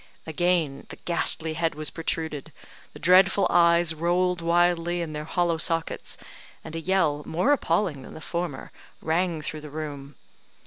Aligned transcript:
Again 0.25 0.87
the 0.89 0.95
ghastly 0.95 1.53
head 1.53 1.75
was 1.75 1.91
protruded 1.91 2.51
the 2.93 2.97
dreadful 2.97 3.45
eyes 3.51 3.93
rolled 3.93 4.41
wildly 4.41 4.99
in 4.99 5.13
their 5.13 5.25
hollow 5.25 5.59
sockets, 5.59 6.17
and 6.63 6.75
a 6.75 6.79
yell 6.81 7.21
more 7.23 7.51
appalling 7.51 8.01
than 8.01 8.15
the 8.15 8.19
former 8.19 8.71
rang 9.03 9.43
through 9.43 9.61
the 9.61 9.69
room. 9.69 10.15